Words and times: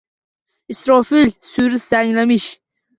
Isrofil 0.73 1.29
suri 1.51 1.77
zanglamish 1.87 2.51